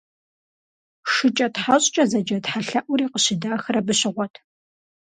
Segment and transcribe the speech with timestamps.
[1.11, 4.33] ШыкӀэтхьэщӀкӀэ зэджэ тхьэлъэӀури къыщыдахыр абы щыгъуэт.